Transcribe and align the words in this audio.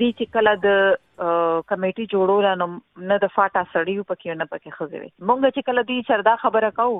دې 0.00 0.10
چې 0.18 0.24
کلا 0.36 0.54
د 0.66 0.68
کمیټي 1.70 2.04
جوړول 2.12 2.44
نه 3.10 3.16
د 3.24 3.32
فاټا 3.36 3.62
سړیو 3.74 4.08
پکې 4.10 4.30
نه 4.42 4.46
پکې 4.52 4.70
خځوي 4.78 5.08
مونږ 5.26 5.40
چې 5.54 5.62
کله 5.70 5.80
دې 5.90 5.98
چردا 6.10 6.34
خبره 6.44 6.70
کاو 6.80 6.94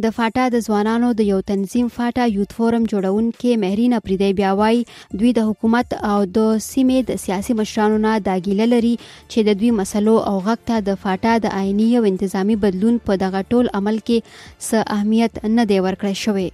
د 0.02 0.12
فاټا 0.16 0.44
د 0.52 0.56
ځوانانو 0.66 1.08
د 1.16 1.20
یو 1.32 1.38
تنظیم 1.48 1.88
فاټا 1.94 2.24
یوت 2.36 2.52
فورم 2.58 2.84
جوړونکي 2.92 3.56
مهرین 3.64 3.94
پریدی 4.04 4.30
بیا 4.38 4.50
وای 4.60 4.78
دوی 5.22 5.32
د 5.38 5.48
حکومت 5.48 5.90
او 6.10 6.14
د 6.36 6.46
سیمې 6.68 7.00
د 7.10 7.20
سیاسي 7.24 7.56
مشرانو 7.60 7.98
نه 8.06 8.12
دا 8.28 8.36
ګیله 8.46 8.66
لري 8.74 8.92
چې 9.32 9.40
د 9.48 9.58
دوی 9.62 9.70
مسلو 9.80 10.14
او 10.30 10.32
غږ 10.46 10.60
ته 10.70 10.76
د 10.88 10.96
فاټا 11.02 11.34
د 11.46 11.52
آئینی 11.60 11.90
او 12.00 12.02
انتظامی 12.12 12.56
بدلون 12.64 12.96
په 13.10 13.18
دغه 13.24 13.44
ټول 13.50 13.72
عمل 13.80 13.98
کې 14.08 14.32
څه 14.36 14.88
اهمیت 14.96 15.38
نه 15.58 15.68
دی 15.72 15.80
ورکړی 15.80 16.22
شوی 16.24 16.48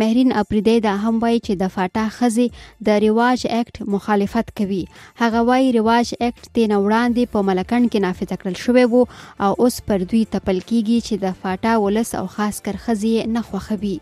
مهرین 0.00 0.32
اپریدی 0.38 0.72
دا 0.84 0.92
هم 1.02 1.18
وایي 1.24 1.36
چې 1.46 1.58
د 1.58 1.68
فاټا 1.72 2.04
خزي 2.14 2.44
د 2.86 2.96
ریواج 3.04 3.42
اکټ 3.58 3.90
مخالفت 3.94 4.48
کوي 4.60 4.78
هغه 5.20 5.42
وایي 5.50 5.68
ریواج 5.76 6.10
اکټ 6.14 6.48
د 6.58 6.66
نوړاندې 6.72 7.28
په 7.34 7.44
ملکند 7.50 7.88
کې 7.88 8.02
نافذ 8.06 8.32
کړل 8.32 8.56
شوی 8.62 8.84
وو 8.94 9.02
او 9.46 9.50
اوس 9.66 9.76
پر 9.90 10.06
دوی 10.14 10.22
تپل 10.32 10.58
کیږي 10.64 11.06
چې 11.10 11.22
د 11.26 11.36
فاټا 11.44 11.76
ولس 11.86 12.10
او 12.22 12.24
خاص 12.36 12.58
کر 12.68 12.80
خزي 12.86 13.12
نه 13.36 13.44
خوخوي 13.52 13.92